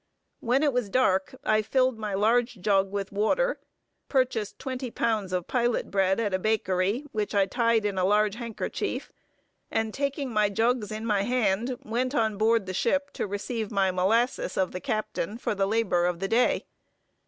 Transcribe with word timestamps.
When 0.39 0.63
it 0.63 0.73
was 0.73 0.89
dark 0.89 1.35
I 1.43 1.61
filled 1.61 1.99
my 1.99 2.15
large 2.15 2.55
jug 2.59 2.91
with 2.91 3.11
water; 3.11 3.59
purchased 4.09 4.57
twenty 4.57 4.89
pounds 4.89 5.31
of 5.31 5.45
pilot 5.45 5.91
bread 5.91 6.19
at 6.19 6.33
a 6.33 6.39
bakery, 6.39 7.05
which 7.11 7.35
I 7.35 7.45
tied 7.45 7.85
in 7.85 7.99
a 7.99 8.03
large 8.03 8.33
handkerchief; 8.37 9.11
and 9.69 9.93
taking 9.93 10.31
my 10.33 10.49
jugs 10.49 10.91
in 10.91 11.05
my 11.05 11.21
hand, 11.21 11.77
went 11.83 12.15
on 12.15 12.35
board 12.37 12.65
the 12.65 12.73
ship 12.73 13.11
to 13.11 13.27
receive 13.27 13.69
my 13.69 13.91
molasses 13.91 14.57
of 14.57 14.71
the 14.71 14.81
captain, 14.81 15.37
for 15.37 15.53
the 15.53 15.67
labor 15.67 16.07
of 16.07 16.17
the 16.19 16.27
day. 16.27 16.65